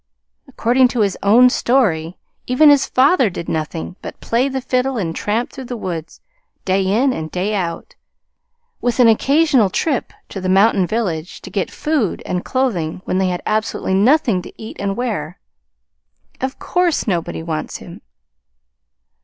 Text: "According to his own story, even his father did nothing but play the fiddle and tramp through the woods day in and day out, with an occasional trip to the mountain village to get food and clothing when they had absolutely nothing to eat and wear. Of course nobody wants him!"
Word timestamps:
"According 0.47 0.87
to 0.87 1.01
his 1.01 1.15
own 1.21 1.51
story, 1.51 2.17
even 2.47 2.71
his 2.71 2.87
father 2.87 3.29
did 3.29 3.47
nothing 3.47 3.97
but 4.01 4.19
play 4.19 4.49
the 4.49 4.59
fiddle 4.59 4.97
and 4.97 5.15
tramp 5.15 5.51
through 5.51 5.65
the 5.65 5.77
woods 5.77 6.21
day 6.65 6.83
in 6.83 7.13
and 7.13 7.29
day 7.29 7.53
out, 7.53 7.93
with 8.81 8.99
an 8.99 9.07
occasional 9.07 9.69
trip 9.69 10.11
to 10.29 10.41
the 10.41 10.49
mountain 10.49 10.87
village 10.87 11.39
to 11.41 11.51
get 11.51 11.69
food 11.69 12.23
and 12.25 12.43
clothing 12.43 13.03
when 13.05 13.19
they 13.19 13.27
had 13.27 13.43
absolutely 13.45 13.93
nothing 13.93 14.41
to 14.41 14.59
eat 14.59 14.75
and 14.79 14.97
wear. 14.97 15.39
Of 16.41 16.57
course 16.57 17.05
nobody 17.07 17.43
wants 17.43 17.77
him!" 17.77 18.01